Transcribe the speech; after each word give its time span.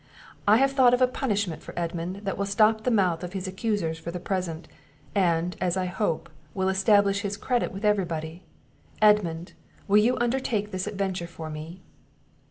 I 0.47 0.57
have 0.57 0.71
thought 0.71 0.95
of 0.95 1.01
a 1.03 1.07
punishment 1.07 1.61
for 1.61 1.77
Edmund 1.77 2.21
that 2.23 2.35
will 2.35 2.47
stop 2.47 2.81
the 2.85 2.89
mouth 2.89 3.23
of 3.23 3.33
his 3.33 3.47
accusers 3.47 3.99
for 3.99 4.09
the 4.09 4.19
present; 4.19 4.67
and, 5.13 5.55
as 5.61 5.77
I 5.77 5.85
hope, 5.85 6.27
will 6.55 6.69
establish 6.69 7.21
his 7.21 7.37
credit 7.37 7.71
with 7.71 7.85
every 7.85 8.05
body. 8.05 8.41
Edmund, 8.99 9.53
will 9.87 9.99
you 9.99 10.17
undertake 10.17 10.71
this 10.71 10.87
adventure 10.87 11.27
for 11.27 11.51
me?" 11.51 11.81